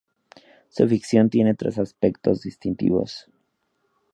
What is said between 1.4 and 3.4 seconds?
tres aspectos distintivos.